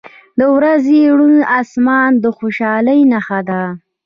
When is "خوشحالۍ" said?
2.37-2.99